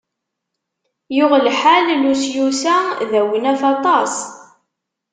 [1.15, 2.75] Yuɣ lḥal Lusyus-a
[3.09, 4.13] d awnaf aṭas.